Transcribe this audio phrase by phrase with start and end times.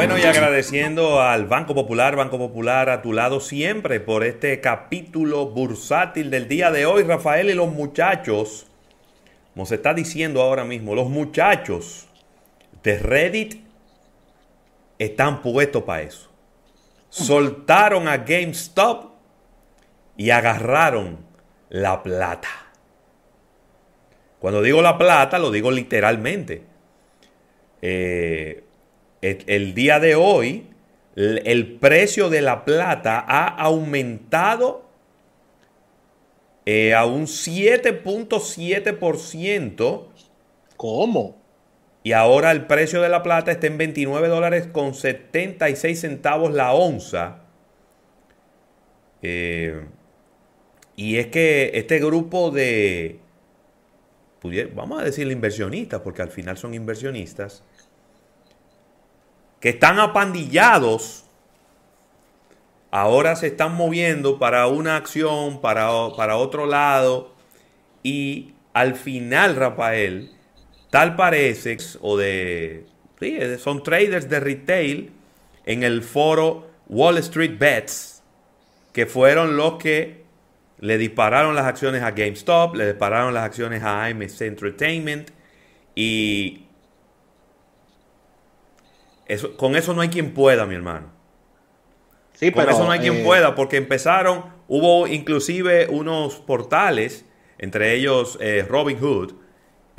[0.00, 5.50] Bueno, y agradeciendo al Banco Popular, Banco Popular a tu lado siempre por este capítulo
[5.50, 8.66] bursátil del día de hoy, Rafael y los muchachos.
[9.52, 12.08] Como se está diciendo ahora mismo, los muchachos
[12.82, 13.62] de Reddit
[14.98, 16.30] están puestos para eso.
[17.10, 19.10] Soltaron a GameStop
[20.16, 21.18] y agarraron
[21.68, 22.48] la plata.
[24.38, 26.62] Cuando digo la plata, lo digo literalmente.
[27.82, 28.64] Eh,
[29.22, 30.66] el, día de hoy,
[31.16, 34.88] el, precio de la plata ha aumentado
[36.66, 40.06] eh, a un 7.7%.
[40.76, 41.40] ¿Cómo?
[42.02, 46.72] Y ahora el precio de la plata está en 29 dólares con 76 centavos la
[46.72, 47.40] onza.
[49.22, 49.84] Eh,
[50.96, 53.20] y es que este grupo de,
[54.74, 57.64] vamos a decirle inversionistas, porque al final son inversionistas,
[59.60, 61.24] que están apandillados,
[62.90, 67.34] ahora se están moviendo para una acción, para, para otro lado,
[68.02, 70.30] y al final, Rafael,
[70.90, 72.86] tal parece, o de,
[73.58, 75.12] son traders de retail
[75.66, 78.22] en el foro Wall Street Bets,
[78.92, 80.24] que fueron los que
[80.80, 85.30] le dispararon las acciones a GameStop, le dispararon las acciones a AMC Entertainment
[85.94, 86.64] y
[89.56, 91.10] con eso no hay quien pueda, mi hermano.
[92.34, 97.26] Sí, con eso no hay quien eh, pueda, porque empezaron, hubo inclusive unos portales,
[97.58, 99.34] entre ellos eh, Robin Hood,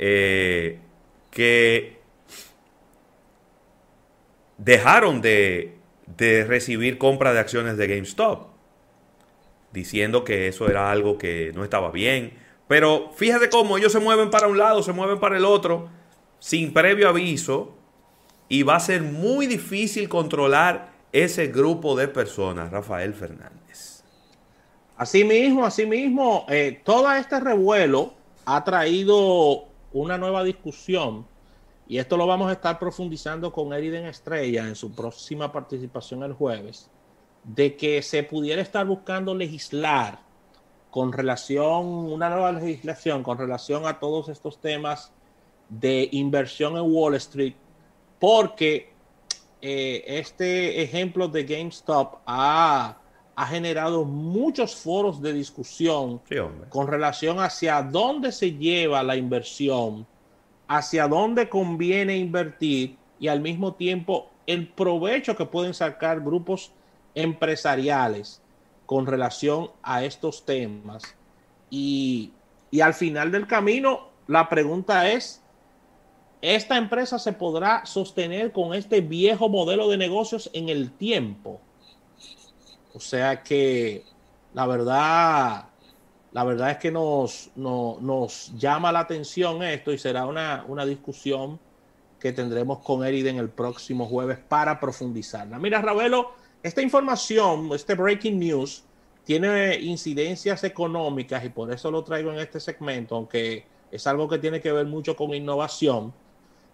[0.00, 0.80] eh,
[1.30, 2.00] que
[4.58, 5.76] dejaron de,
[6.16, 8.48] de recibir compra de acciones de GameStop,
[9.72, 12.32] diciendo que eso era algo que no estaba bien.
[12.66, 15.88] Pero fíjate cómo ellos se mueven para un lado, se mueven para el otro,
[16.40, 17.76] sin previo aviso,
[18.52, 24.04] y va a ser muy difícil controlar ese grupo de personas, Rafael Fernández.
[24.94, 28.12] Asimismo, asimismo, eh, todo este revuelo
[28.44, 31.24] ha traído una nueva discusión
[31.88, 36.34] y esto lo vamos a estar profundizando con Eriden Estrella en su próxima participación el
[36.34, 36.90] jueves,
[37.44, 40.18] de que se pudiera estar buscando legislar
[40.90, 45.10] con relación, una nueva legislación con relación a todos estos temas
[45.70, 47.54] de inversión en Wall Street
[48.22, 48.92] porque
[49.60, 52.98] eh, este ejemplo de GameStop ha,
[53.48, 56.20] generado muchos foros de discusión
[56.68, 60.06] con relación hacia dónde se lleva la inversión,
[60.68, 66.70] hacia dónde conviene invertir y al mismo tiempo el provecho que pueden sacar grupos
[67.16, 68.40] empresariales
[68.86, 71.02] con relación a estos temas.
[71.70, 72.30] Y,
[72.70, 75.41] y al final del camino, la pregunta es,
[76.42, 81.60] esta empresa se podrá sostener con este viejo modelo de negocios en el tiempo.
[82.94, 84.04] O sea que
[84.52, 85.68] la verdad,
[86.32, 91.60] la verdad es que nos, nos llama la atención esto y será una, una discusión
[92.18, 95.60] que tendremos con Erid en el próximo jueves para profundizarla.
[95.60, 96.32] Mira, Ravelo,
[96.62, 98.84] esta información, este breaking news,
[99.24, 104.38] tiene incidencias económicas y por eso lo traigo en este segmento, aunque es algo que
[104.38, 106.12] tiene que ver mucho con innovación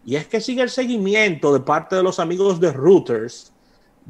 [0.08, 3.52] y es que sigue el seguimiento de parte de los amigos de Routers,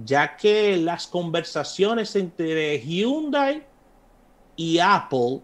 [0.05, 3.67] ya que las conversaciones entre Hyundai
[4.55, 5.41] y Apple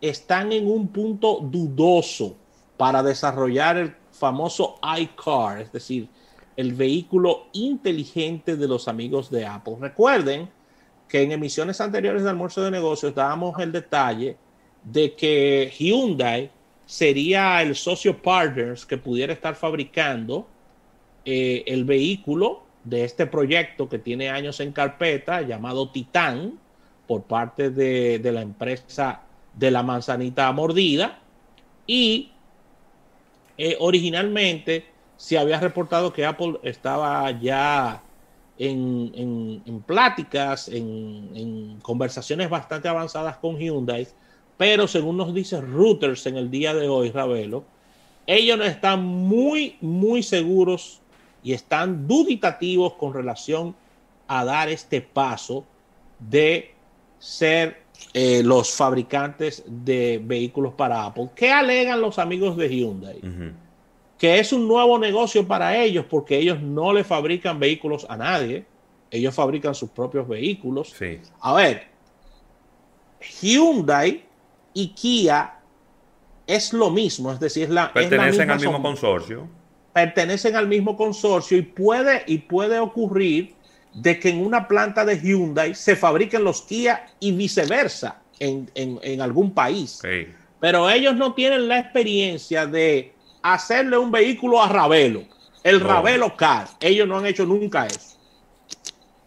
[0.00, 2.36] están en un punto dudoso
[2.76, 6.08] para desarrollar el famoso iCar, es decir,
[6.56, 9.78] el vehículo inteligente de los amigos de Apple.
[9.80, 10.48] Recuerden
[11.08, 14.36] que en emisiones anteriores de almuerzo de negocios dábamos el detalle
[14.84, 16.52] de que Hyundai
[16.88, 20.48] sería el socio partners que pudiera estar fabricando
[21.26, 26.58] eh, el vehículo de este proyecto que tiene años en carpeta llamado Titán
[27.06, 29.20] por parte de, la empresa
[29.52, 31.18] de la manzanita mordida.
[31.86, 32.32] Y
[33.58, 34.86] eh, originalmente
[35.18, 38.02] se había reportado que Apple estaba ya
[38.56, 44.08] en, en, pláticas, en, conversaciones bastante avanzadas con Hyundai
[44.58, 47.64] pero según nos dice Reuters en el día de hoy, Ravelo,
[48.26, 51.00] ellos no están muy, muy seguros
[51.42, 53.74] y están duditativos con relación
[54.26, 55.64] a dar este paso
[56.18, 56.74] de
[57.20, 57.82] ser
[58.12, 61.30] eh, los fabricantes de vehículos para Apple.
[61.34, 63.20] ¿Qué alegan los amigos de Hyundai?
[64.18, 68.66] Que es un nuevo negocio para ellos porque ellos no le fabrican vehículos a nadie.
[69.10, 70.92] Ellos fabrican sus propios vehículos.
[71.40, 71.86] A ver,
[73.40, 74.27] Hyundai
[74.78, 75.54] y Kia
[76.46, 79.48] es lo mismo, es decir, la, pertenecen al mismo consorcio.
[79.92, 83.56] pertenecen al mismo consorcio y puede, y puede ocurrir
[83.92, 89.20] de que en una planta de Hyundai se fabriquen los Kia y viceversa en, en,
[89.20, 90.00] algún país.
[90.60, 95.24] Pero ellos no tienen la experiencia de hacerle un vehículo a Ravelo,
[95.64, 96.68] el Ravelo Car.
[96.78, 98.16] Ellos no han hecho nunca eso.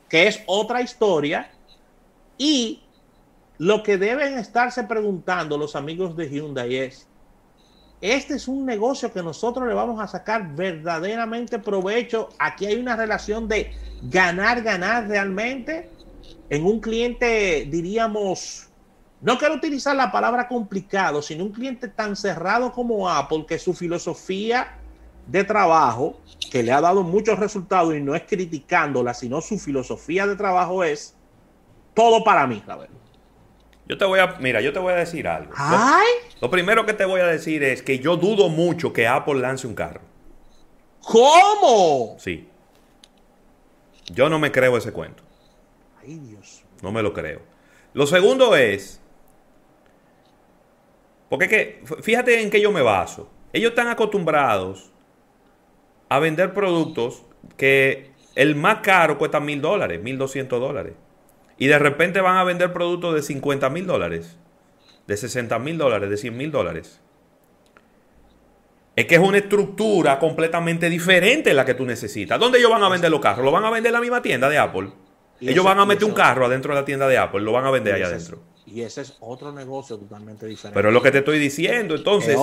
[0.07, 1.51] Que es otra historia.
[2.37, 2.80] Y
[3.61, 7.07] lo que deben estarse preguntando los amigos de Hyundai es,
[8.01, 12.29] este es un negocio que nosotros le vamos a sacar verdaderamente provecho.
[12.39, 13.71] Aquí hay una relación de
[14.01, 15.91] ganar, ganar realmente
[16.49, 18.67] en un cliente, diríamos,
[19.21, 23.75] no quiero utilizar la palabra complicado, sino un cliente tan cerrado como Apple, que su
[23.75, 24.79] filosofía
[25.27, 26.19] de trabajo,
[26.49, 30.83] que le ha dado muchos resultados y no es criticándola, sino su filosofía de trabajo
[30.83, 31.15] es
[31.93, 33.00] todo para mí, la verdad.
[33.91, 35.51] Yo te voy a, mira, yo te voy a decir algo.
[35.53, 36.07] ¿Ay?
[36.39, 39.67] Lo, primero que te voy a decir es que yo dudo mucho que Apple lance
[39.67, 39.99] un carro.
[41.01, 42.15] ¿Cómo?
[42.17, 42.47] Sí.
[44.05, 45.23] Yo no me creo ese cuento.
[46.01, 46.63] Ay, Dios.
[46.81, 47.41] No me lo creo.
[47.93, 49.01] Lo segundo es,
[51.27, 53.29] porque es que, fíjate en qué yo me baso.
[53.51, 54.89] Ellos están acostumbrados
[56.07, 57.23] a vender productos
[57.57, 60.93] que el más caro cuesta mil dólares, mil doscientos dólares.
[61.61, 64.35] Y de repente van a vender productos de 50 mil dólares,
[65.05, 66.99] de 60 mil dólares, de 100 mil dólares.
[68.95, 72.39] Es que es una estructura completamente diferente la que tú necesitas.
[72.39, 73.45] ¿Dónde ellos van a vender los carros?
[73.45, 74.89] ¿Lo van a vender en la misma tienda de Apple?
[75.39, 77.69] Ellos van a meter un carro adentro de la tienda de Apple, lo van a
[77.69, 78.39] vender allá adentro.
[78.65, 80.73] Y ese es otro negocio totalmente diferente.
[80.73, 81.93] Pero es lo que te estoy diciendo.
[81.93, 82.39] Entonces,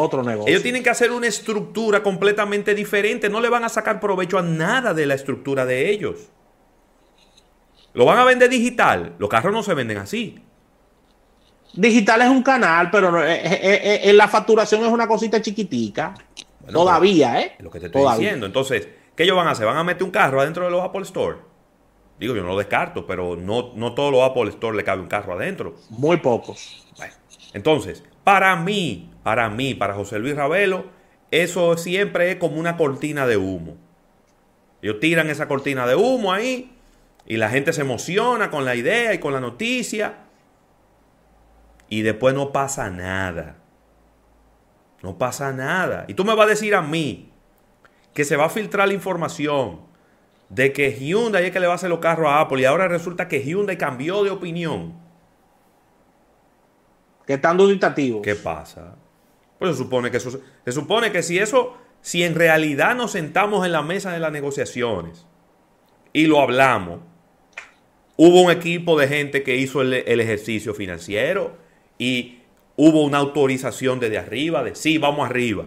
[0.46, 3.28] ellos tienen que hacer una estructura completamente diferente.
[3.28, 6.30] No le van a sacar provecho a nada de la estructura de ellos.
[7.98, 9.16] Lo van a vender digital.
[9.18, 10.38] Los carros no se venden así.
[11.72, 16.14] Digital es un canal, pero en eh, eh, eh, la facturación es una cosita chiquitica.
[16.72, 17.56] Todavía, ¿eh?
[17.58, 18.46] Lo que te estoy diciendo.
[18.46, 18.86] Entonces,
[19.16, 19.66] ¿qué ellos van a hacer?
[19.66, 21.38] ¿Van a meter un carro adentro de los Apple Store?
[22.20, 25.08] Digo, yo no lo descarto, pero no, no todos los Apple Store le cabe un
[25.08, 25.74] carro adentro.
[25.90, 26.86] Muy pocos.
[27.52, 30.84] entonces, para mí, para mí, para José Luis Ravelo,
[31.32, 33.76] eso siempre es como una cortina de humo.
[34.82, 36.77] Ellos tiran esa cortina de humo ahí
[37.26, 40.24] y la gente se emociona con la idea y con la noticia
[41.88, 43.56] y después no pasa nada.
[45.02, 46.04] No pasa nada.
[46.08, 47.32] Y tú me vas a decir a mí
[48.14, 49.82] que se va a filtrar la información
[50.48, 52.88] de que Hyundai es que le va a hacer los carros a Apple y ahora
[52.88, 54.94] resulta que Hyundai cambió de opinión.
[57.26, 58.22] ¿Qué tan duditativo?
[58.22, 58.96] ¿Qué pasa?
[59.58, 60.30] Pues se supone que eso,
[60.64, 64.32] se supone que si eso, si en realidad nos sentamos en la mesa de las
[64.32, 65.27] negociaciones
[66.12, 67.00] y lo hablamos,
[68.16, 71.56] hubo un equipo de gente que hizo el, el ejercicio financiero
[71.98, 72.38] y
[72.76, 75.66] hubo una autorización desde arriba de sí, vamos arriba.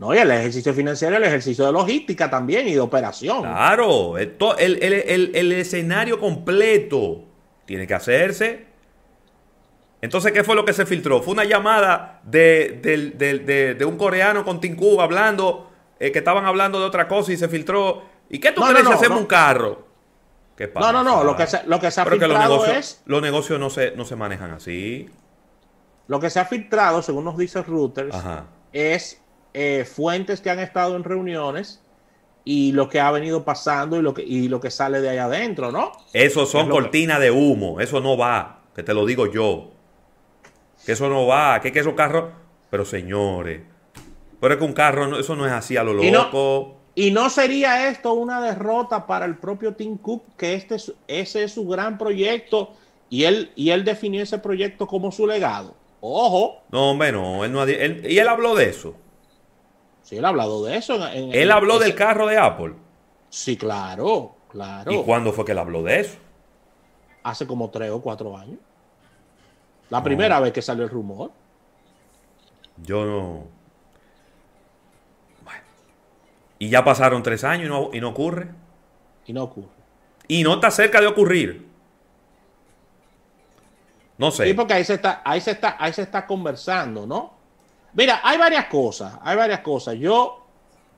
[0.00, 3.42] No, y el ejercicio financiero, el ejercicio de logística también y de operación.
[3.42, 7.24] Claro, el, el, escenario completo
[7.66, 8.64] tiene que hacerse.
[10.00, 11.20] Entonces, ¿qué fue lo que se filtró?
[11.20, 17.06] Fue una llamada de, un coreano con Tinku hablando, eh, que estaban hablando de otra
[17.06, 18.02] cosa y se filtró.
[18.30, 19.86] ¿Y qué tú crees si hacemos un carro?
[20.56, 20.92] ¿Qué pasa?
[20.92, 23.02] No, no, no, lo que se, lo que se ha filtrado los negocios, es...
[23.06, 25.08] Los negocios no se, no se manejan así.
[26.06, 28.16] Lo que se ha filtrado, según nos dice Reuters,
[28.72, 29.20] es
[29.52, 31.82] eh, fuentes que han estado en reuniones
[32.44, 35.18] y lo que ha venido pasando y lo que, y lo que sale de ahí
[35.18, 35.92] adentro, ¿no?
[36.12, 39.70] Eso son cortinas de humo, eso no va, que te lo digo yo.
[40.84, 42.32] Que eso no va, que, que esos carros...
[42.70, 43.62] Pero señores,
[44.40, 46.79] pero es que un carro, eso no es así a lo loco.
[47.00, 50.76] Y no, sería esto una derrota para el propio Tim Cook, que este
[51.08, 52.74] ese es su gran proyecto
[53.08, 55.74] y él, y él definió ese proyecto como su legado.
[56.02, 56.60] Ojo.
[56.70, 58.94] No, hombre, no, él no y él habló de eso.
[60.02, 60.98] Sí, él ha hablado de eso.
[61.08, 62.74] él habló del carro de Apple.
[63.30, 64.92] Sí, claro, claro.
[64.92, 66.18] ¿Y cuándo fue que él habló de eso?
[67.22, 68.58] Hace como tres o cuatro años.
[69.88, 71.30] La primera vez que salió el rumor.
[72.76, 73.44] Yo no.
[75.44, 75.62] Bueno.
[76.60, 78.48] Y ya pasaron tres años y no, y no ocurre.
[79.26, 79.80] Y no ocurre.
[80.28, 81.66] Y no está cerca de ocurrir.
[84.18, 84.46] No sé.
[84.46, 87.32] Sí, porque ahí se está, ahí se está, ahí se está conversando, ¿no?
[87.94, 89.96] Mira, hay varias cosas, hay varias cosas.
[89.96, 90.46] Yo,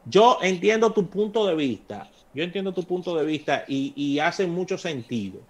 [0.04, 4.76] yo entiendo tu punto de vista, yo entiendo tu punto de vista y, hace mucho
[4.76, 5.40] sentido.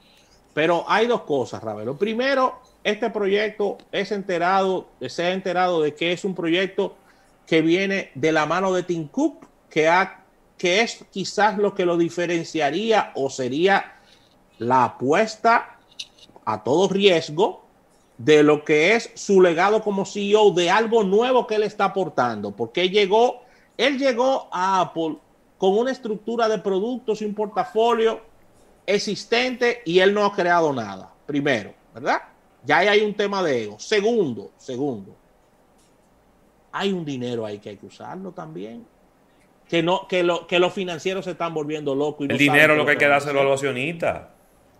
[0.52, 1.96] Pero hay dos cosas, Ravelo.
[1.96, 6.96] Primero, este proyecto es enterado, se ha enterado de que es un proyecto
[7.46, 10.22] que viene de la mano de Tim Cook, que, ha,
[10.58, 13.94] que es quizás lo que lo diferenciaría o sería
[14.58, 15.78] la apuesta
[16.44, 17.64] a todo riesgo
[18.18, 22.52] de lo que es su legado como CEO, de algo nuevo que él está aportando,
[22.52, 23.40] porque llegó
[23.78, 25.16] Él llegó a Apple
[25.56, 28.20] con una estructura de productos y un portafolio
[28.84, 31.10] existente y él no ha creado nada.
[31.24, 32.20] Primero, ¿verdad?
[32.62, 33.78] Ya ahí hay un tema de ego.
[33.78, 35.16] Segundo, segundo,
[36.70, 38.91] hay un dinero ahí que hay que usarlo también.
[39.72, 42.26] Que, no, que, lo, que los financieros se están volviendo locos.
[42.28, 44.24] el dinero lo que hay que dárselo a los accionistas.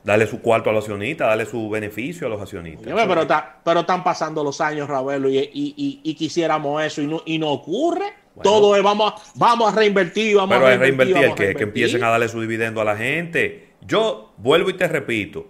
[0.05, 2.93] Darle su cuarto a los accionistas, darle su beneficio a los accionistas.
[3.09, 3.27] pero,
[3.65, 8.13] pero están pasando los años, Ravelo, y, y, quisiéramos eso y no, y no ocurre.
[8.43, 11.17] Todo es vamos a, vamos a reinvertir, vamos pero a reinvertir.
[11.17, 13.69] el que, que empiecen a darle su dividendo a la gente.
[13.81, 15.47] Yo vuelvo y te repito.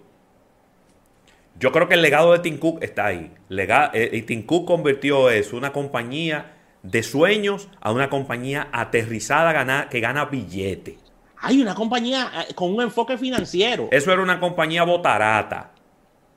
[1.59, 3.29] Yo creo que el legado de Tim Cook está ahí.
[3.49, 6.52] Lega, eh, y Tim Cook convirtió eso, una compañía
[6.83, 10.99] de sueños, a una compañía aterrizada que gana billete.
[11.39, 13.87] Hay una compañía eh, con un enfoque financiero.
[13.91, 15.71] Eso era una compañía botarata.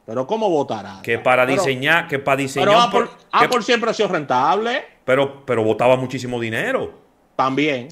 [0.05, 1.03] Pero ¿cómo botarata?
[1.03, 2.91] Que para diseñar, que para diseñar.
[2.91, 4.85] Pero Apple, siempre ha sido rentable.
[5.05, 6.93] Pero, pero botaba muchísimo dinero.
[7.35, 7.89] También.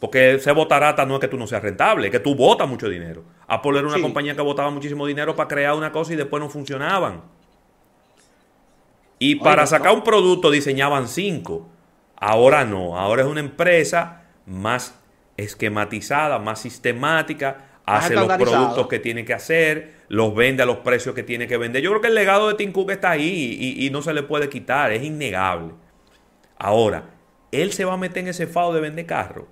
[0.00, 2.88] Porque ese botarata no es que tú no seas rentable, es que tú botas mucho
[2.88, 3.24] dinero.
[3.46, 6.48] Apple era una compañía que botaba muchísimo dinero para crear una cosa y después no
[6.48, 7.22] funcionaban.
[9.18, 11.68] Y para sacar un producto diseñaban cinco.
[12.26, 14.98] Ahora no, ahora es una empresa más
[15.36, 21.14] esquematizada, más sistemática, hace los productos que tiene que hacer, los vende a los precios
[21.14, 21.82] que tiene que vender.
[21.82, 24.22] Yo creo que el legado de Tim Cook está ahí y, y no se le
[24.22, 25.74] puede quitar, es innegable.
[26.56, 27.10] Ahora,
[27.52, 29.44] él se va a meter en ese fado de vender carros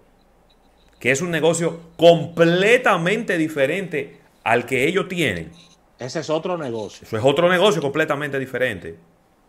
[0.98, 5.50] que es un negocio completamente diferente al que ellos tienen.
[5.98, 7.06] Ese es otro negocio.
[7.06, 8.96] Eso es otro negocio completamente diferente.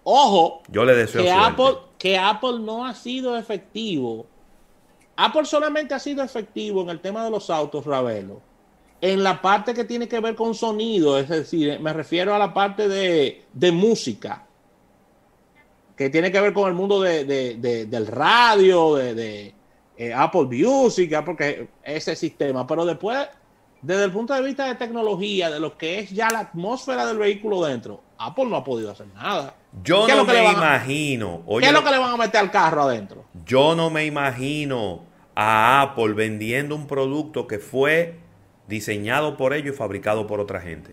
[0.03, 4.25] Ojo, yo le deseo que Apple, que Apple no ha sido efectivo.
[5.15, 8.41] Apple solamente ha sido efectivo en el tema de los autos, Ravelo.
[8.99, 12.53] En la parte que tiene que ver con sonido, es decir, me refiero a la
[12.53, 14.45] parte de, música,
[15.95, 19.53] que tiene que ver con el mundo del radio, de,
[19.95, 23.29] eh, Apple Music, porque ese sistema, pero después,
[23.81, 27.17] desde el punto de vista de tecnología, de lo que es ya la atmósfera del
[27.17, 29.55] vehículo dentro, Apple no ha podido hacer nada.
[29.81, 31.43] Yo no me imagino.
[31.59, 33.25] ¿Qué es lo que le van a meter al carro adentro?
[33.45, 35.03] Yo no me imagino
[35.35, 38.19] a Apple vendiendo un producto que fue
[38.67, 40.91] diseñado por ellos y fabricado por otra gente.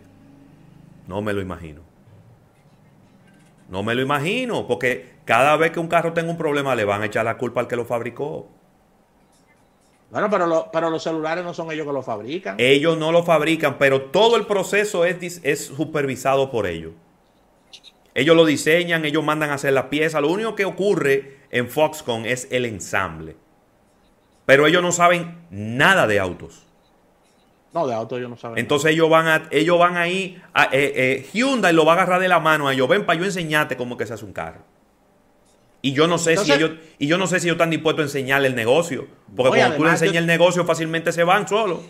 [1.07, 1.83] No me lo imagino.
[3.69, 7.03] No me lo imagino, porque cada vez que un carro tenga un problema le van
[7.03, 8.49] a echar la culpa al que lo fabricó.
[10.11, 12.57] Bueno, pero, los celulares no son ellos que lo fabrican.
[12.59, 16.95] Ellos no lo fabrican, pero todo el proceso es, es supervisado por ellos.
[18.21, 20.21] Ellos lo diseñan, ellos mandan a hacer la pieza.
[20.21, 23.35] Lo único que ocurre en Foxconn es el ensamble.
[24.45, 26.67] Pero ellos no saben nada de autos.
[27.73, 28.59] No, de autos ellos no saben.
[28.59, 32.21] Entonces ellos van a, ellos van ahí, a, eh, eh, Hyundai lo va a agarrar
[32.21, 32.87] de la mano a ellos.
[32.91, 34.65] Ven para yo enseñarte cómo que se hace un carro.
[35.81, 38.07] Y yo no sé si ellos, y yo no sé si ellos están dispuestos a
[38.09, 39.09] enseñarle el negocio.
[39.35, 41.81] Porque cuando tú le enseñas el negocio, fácilmente se van solos.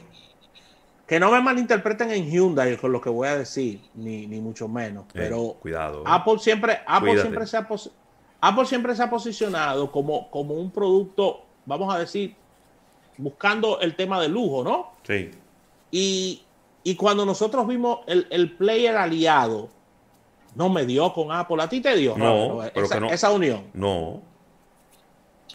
[1.10, 5.06] Que no me malinterpreten en Hyundai con lo que voy a decir, ni, mucho menos.
[5.06, 6.04] Eh, pero cuidado.
[6.06, 7.66] Apple siempre, Apple siempre se ha
[8.40, 12.36] Apple siempre se ha posicionado como, como un producto, vamos a decir,
[13.16, 14.92] buscando el tema de lujo, ¿no?
[15.02, 15.32] Sí.
[15.90, 19.68] Y, cuando nosotros vimos el, el player aliado
[20.54, 21.60] no me dio con Apple.
[21.60, 22.16] ¿A ti te dio?
[22.16, 23.64] No, esa, unión.
[23.74, 24.22] No.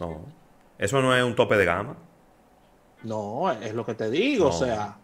[0.01, 0.19] No.
[0.77, 1.95] Eso no es un tope de gama.
[3.03, 4.49] No, es lo que te digo.
[4.49, 4.97] O sea,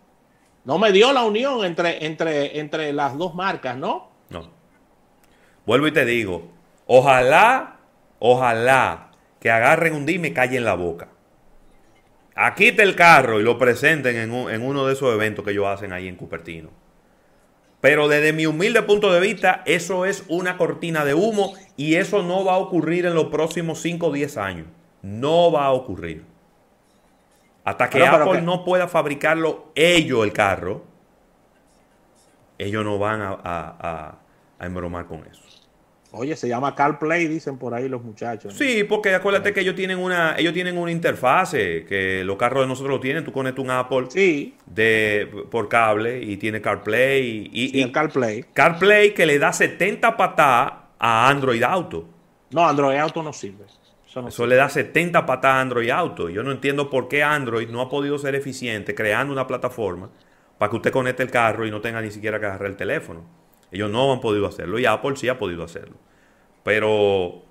[0.64, 4.10] no me dio la unión entre, entre, entre las dos marcas, ¿no?
[4.30, 4.50] No.
[5.66, 6.50] Vuelvo y te digo,
[6.86, 7.80] ojalá,
[8.20, 11.10] ojalá que agarren un día y me callen la boca.
[12.36, 15.68] Aquí está el carro y lo presenten en, en uno de esos eventos que ellos
[15.68, 16.70] hacen ahí en Cupertino.
[17.82, 22.22] Pero desde mi humilde punto de vista, eso es una cortina de humo y eso
[22.22, 24.68] no va a ocurrir en los próximos 5 o 10 años.
[25.02, 26.31] No va a ocurrir.
[27.64, 30.84] Hasta que Apple no pueda fabricarlo ellos el carro,
[32.58, 34.16] ellos no van a, a,
[34.60, 35.42] a embromar con eso.
[36.14, 38.54] Oye, se llama CarPlay, dicen por ahí los muchachos.
[38.54, 42.68] Sí, porque acuérdate que ellos tienen una, ellos tienen una interfase, que los carros de
[42.68, 44.58] nosotros lo tienen, tú conectas un Apple sí.
[44.66, 47.50] de, por cable y tiene CarPlay.
[47.54, 48.44] Y, y, el CarPlay.
[48.54, 52.06] CarPlay que le da 70 patadas a Android Auto.
[52.50, 53.64] No, Android Auto no sirve.
[54.28, 56.30] Eso, le da 70 patadas a Android Auto.
[56.30, 60.10] Yo no entiendo por qué Android no ha podido ser eficiente creando una plataforma
[60.58, 63.24] para que usted conecte el carro y no tenga ni siquiera que agarrar el teléfono.
[63.72, 65.96] Ellos no han podido hacerlo y Apple sí ha podido hacerlo.
[66.64, 67.44] Pero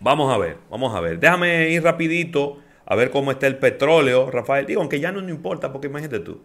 [0.00, 1.20] vamos a ver, vamos a ver.
[1.20, 4.66] Déjame ir rapidito a ver cómo está el petróleo, Rafael.
[4.66, 6.40] Digo, aunque ya no, no importa, porque imagínate tú.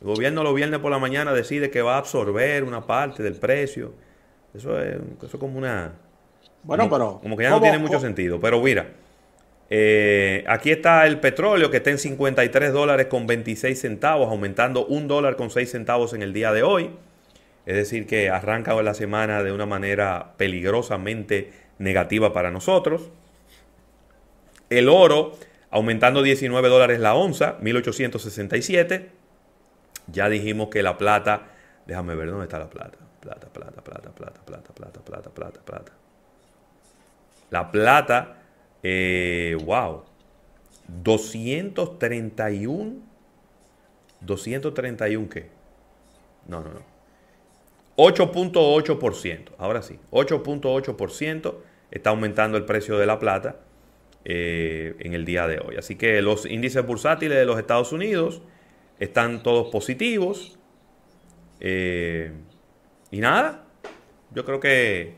[0.00, 3.34] El gobierno los viernes por la mañana decide que va a absorber una parte del
[3.34, 3.94] precio.
[4.54, 5.94] Eso es, eso como una...
[6.68, 7.18] Bueno, pero...
[7.22, 8.38] Como que ya no tiene mucho sentido.
[8.38, 8.86] Pero mira,
[9.70, 15.08] Eh, aquí está el petróleo que está en 53 dólares con 26 centavos, aumentando un
[15.08, 16.90] dólar con 6 centavos en el día de hoy.
[17.66, 23.10] Es decir, que arranca la semana de una manera peligrosamente negativa para nosotros.
[24.70, 25.32] El oro
[25.70, 29.10] aumentando 19 dólares la onza, 1867.
[30.06, 31.48] Ya dijimos que la plata,
[31.86, 32.98] déjame ver dónde está la plata.
[33.20, 35.92] Plata, plata, plata, plata, plata, plata, plata, plata, plata.
[37.50, 38.38] La plata
[38.82, 40.04] eh, wow.
[40.88, 43.08] 231.
[44.20, 45.46] 231 qué?
[46.46, 46.82] No, no, no.
[47.96, 49.50] 8.8%.
[49.58, 49.98] Ahora sí.
[50.10, 51.54] 8.8%
[51.90, 53.56] está aumentando el precio de la plata
[54.24, 55.76] eh, en el día de hoy.
[55.76, 58.40] Así que los índices bursátiles de los Estados Unidos
[58.98, 60.58] están todos positivos.
[61.60, 62.32] Eh,
[63.10, 63.64] y nada.
[64.34, 65.14] Yo creo que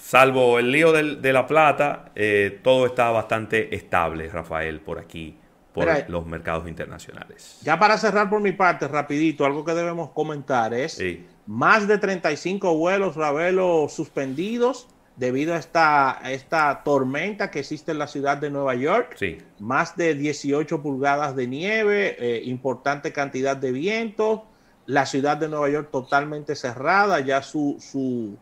[0.00, 5.36] Salvo el lío de la plata, eh, todo está bastante estable, Rafael, por aquí,
[5.72, 7.60] por los mercados internacionales.
[7.62, 11.00] Ya para cerrar por mi parte, rapidito, algo que debemos comentar es
[11.46, 18.06] más de 35 vuelos, Ravelo, suspendidos debido a esta, esta tormenta que existe en la
[18.06, 19.16] ciudad de Nueva York.
[19.18, 19.36] Sí.
[19.58, 24.46] Más de 18 pulgadas de nieve, eh, importante cantidad de viento.
[24.86, 28.38] La ciudad de Nueva York totalmente cerrada, ya su, su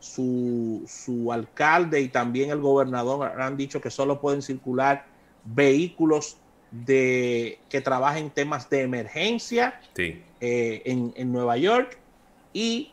[0.00, 5.06] su, alcalde y también el gobernador han dicho que solo pueden circular
[5.44, 6.38] vehículos
[6.70, 11.98] de, que trabajen temas de emergencia eh, en, Nueva York
[12.52, 12.92] y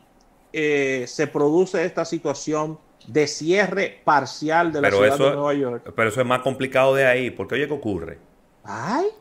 [0.52, 5.92] eh, se produce esta situación de cierre parcial de la ciudad de Nueva York.
[5.94, 8.18] Pero eso es más complicado de ahí, porque oye, ¿qué ocurre?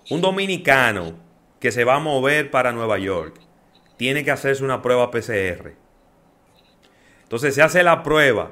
[0.10, 1.14] Un dominicano
[1.60, 3.40] que se va a mover para Nueva York
[3.98, 5.85] tiene que hacerse una prueba PCR
[7.26, 8.52] entonces se hace la prueba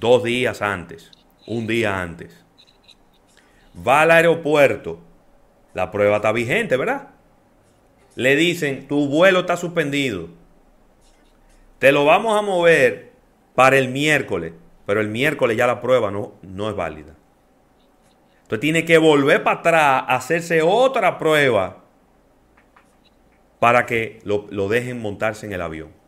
[0.00, 1.10] dos días antes,
[1.46, 2.42] un día antes.
[3.86, 5.00] Va al aeropuerto,
[5.74, 7.10] la prueba está vigente, ¿verdad?
[8.14, 10.28] Le dicen, tu vuelo está suspendido.
[11.78, 13.12] Te lo vamos a mover
[13.54, 14.54] para el miércoles,
[14.86, 17.16] pero el miércoles ya la prueba no, no es válida.
[18.44, 21.84] Entonces tiene que volver para atrás, hacerse otra prueba
[23.58, 26.01] para que lo, lo dejen montarse en el avión.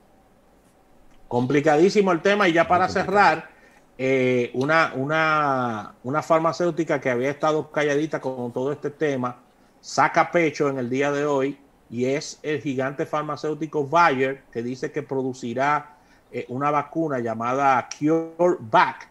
[1.34, 3.50] Complicadísimo el tema y ya para cerrar,
[3.98, 9.42] eh, una, una, una farmacéutica que había estado calladita con todo este tema
[9.80, 11.58] saca pecho en el día de hoy
[11.90, 15.96] y es el gigante farmacéutico Bayer que dice que producirá
[16.30, 19.08] eh, una vacuna llamada CureVac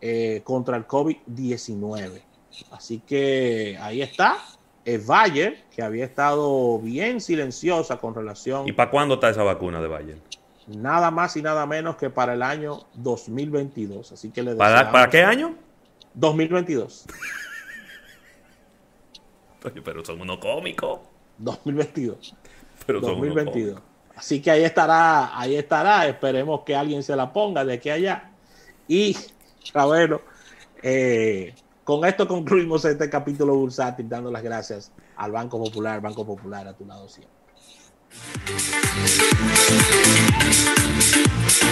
[0.00, 2.22] eh, contra el COVID-19.
[2.70, 4.36] Así que ahí está.
[4.84, 8.68] Es Bayer, que había estado bien silenciosa con relación.
[8.68, 10.18] ¿Y para cuándo está esa vacuna de Bayer?
[10.66, 14.12] Nada más y nada menos que para el año 2022.
[14.12, 15.54] Así que le ¿Para, ¿Para qué año?
[16.14, 17.06] 2022.
[19.84, 21.00] pero son unos cómicos.
[21.38, 22.34] 2022.
[22.86, 23.80] Pero 2022.
[24.14, 26.06] Así que ahí estará, ahí estará.
[26.06, 28.30] Esperemos que alguien se la ponga de aquí a allá.
[28.88, 29.16] Y,
[29.74, 30.20] bueno,
[30.82, 36.66] eh, con esto concluimos este capítulo bursátil, dando las gracias al Banco Popular, Banco Popular
[36.66, 37.36] a tu lado siempre.
[40.52, 41.56] すいません。